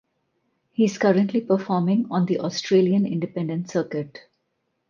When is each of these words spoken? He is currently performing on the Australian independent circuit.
He 0.71 0.85
is 0.85 0.97
currently 0.97 1.41
performing 1.41 2.07
on 2.09 2.25
the 2.25 2.39
Australian 2.39 3.05
independent 3.05 3.69
circuit. 3.69 4.19